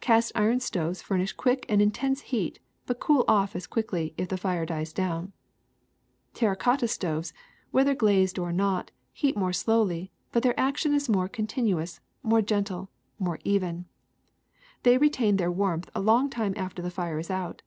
Cast 0.00 0.32
iron 0.34 0.58
stoves 0.58 1.02
furnish 1.02 1.34
quick 1.34 1.66
and 1.68 1.82
intense 1.82 2.22
heat, 2.22 2.60
but 2.86 2.98
cool 2.98 3.26
off 3.28 3.54
as 3.54 3.66
quickly 3.66 4.14
if 4.16 4.30
the 4.30 4.38
fire 4.38 4.64
dies 4.64 4.94
do^\ai. 4.94 5.28
Terra 6.32 6.56
cotta 6.56 6.88
stoves, 6.88 7.34
whether 7.72 7.94
glazed 7.94 8.38
or 8.38 8.54
not, 8.54 8.90
heat 9.12 9.36
more 9.36 9.52
slowly, 9.52 10.10
but 10.32 10.42
their 10.42 10.58
action 10.58 10.94
is 10.94 11.10
more 11.10 11.28
contin 11.28 11.66
uous, 11.68 12.00
more 12.22 12.40
gentle, 12.40 12.88
more 13.18 13.38
even; 13.44 13.84
they 14.82 14.96
retain 14.96 15.36
their 15.36 15.52
warmth 15.52 15.90
a 15.94 16.00
long 16.00 16.30
time 16.30 16.54
after 16.56 16.80
the 16.80 16.90
fire 16.90 17.18
is 17.18 17.28
out. 17.30 17.60